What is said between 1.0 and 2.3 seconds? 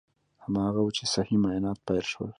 صحي معاینات پیل شول.